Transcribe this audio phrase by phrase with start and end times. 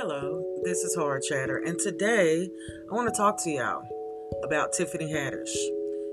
[0.00, 2.48] Hello, this is Hard Chatter, and today
[2.88, 3.82] I want to talk to y'all
[4.44, 5.50] about Tiffany Haddish.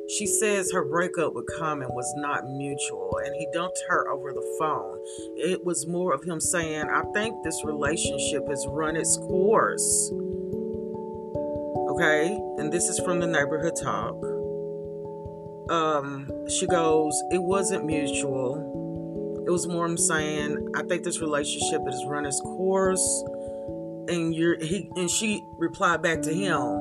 [0.09, 4.55] She says her breakup with Common was not mutual and he dumped her over the
[4.57, 4.97] phone.
[5.37, 10.11] It was more of him saying, I think this relationship has run its course.
[11.91, 14.15] Okay, and this is from the neighborhood talk.
[15.69, 19.43] Um, she goes, It wasn't mutual.
[19.45, 23.23] It was more him saying, I think this relationship has run its course.
[24.07, 26.79] And you're he and she replied back to him,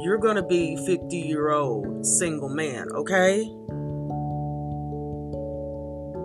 [0.00, 3.50] you're to be 50 year old single man, okay?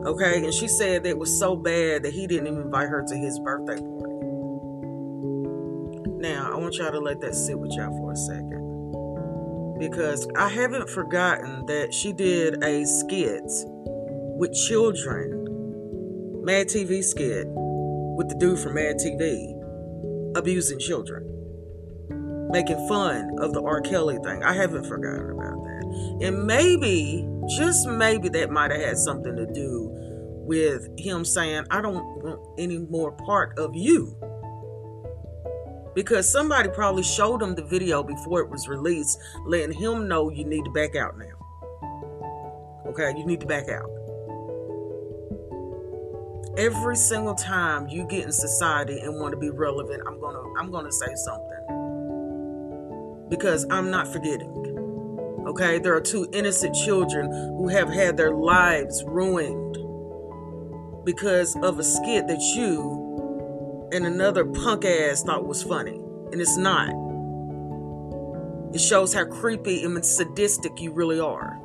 [0.05, 3.05] Okay, and she said that it was so bad that he didn't even invite her
[3.07, 4.11] to his birthday party.
[6.17, 9.77] Now, I want y'all to let that sit with y'all for a second.
[9.79, 13.43] Because I haven't forgotten that she did a skit
[14.37, 15.45] with children,
[16.43, 19.60] Mad TV skit, with the dude from Mad TV,
[20.35, 21.41] abusing children
[22.51, 23.81] making fun of the R.
[23.81, 24.43] Kelly thing.
[24.43, 26.19] I haven't forgotten about that.
[26.21, 31.81] And maybe, just maybe, that might have had something to do with him saying, I
[31.81, 34.17] don't want any more part of you.
[35.95, 40.45] Because somebody probably showed him the video before it was released, letting him know you
[40.45, 41.25] need to back out now.
[42.87, 43.89] Okay, you need to back out.
[46.57, 50.69] Every single time you get in society and want to be relevant, I'm gonna I'm
[50.69, 51.61] gonna say something
[53.29, 55.43] because I'm not forgetting.
[55.47, 59.77] Okay, there are two innocent children who have had their lives ruined
[61.05, 65.97] because of a skit that you and another punk ass thought was funny,
[66.31, 66.89] and it's not.
[68.73, 71.57] It shows how creepy and sadistic you really are.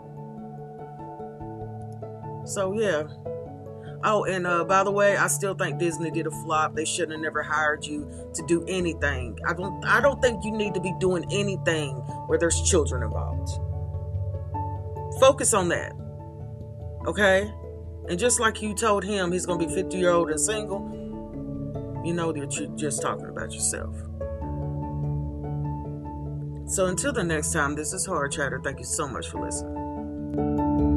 [2.47, 3.05] So, yeah.
[4.09, 6.77] Oh, and uh, by the way, I still think Disney did a flop.
[6.77, 9.37] They shouldn't have never hired you to do anything.
[9.45, 9.85] I don't.
[9.85, 11.97] I don't think you need to be doing anything
[12.29, 13.51] where there's children involved.
[15.19, 15.93] Focus on that,
[17.09, 17.53] okay?
[18.09, 20.81] And just like you told him, he's gonna be 50 year old and single.
[22.05, 23.97] You know that you're just talking about yourself.
[26.69, 28.61] So until the next time, this is Hard Chatter.
[28.63, 30.96] Thank you so much for listening.